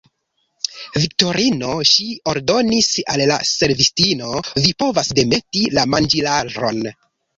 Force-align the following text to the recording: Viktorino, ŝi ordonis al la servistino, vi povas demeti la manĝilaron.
Viktorino, 1.01 1.75
ŝi 1.89 2.07
ordonis 2.33 2.89
al 3.15 3.23
la 3.33 3.37
servistino, 3.51 4.41
vi 4.65 4.73
povas 4.85 5.13
demeti 5.21 5.67
la 5.81 5.89
manĝilaron. 5.97 6.83